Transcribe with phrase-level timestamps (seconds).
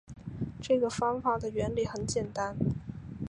[0.59, 2.57] 这个方法的原理很简单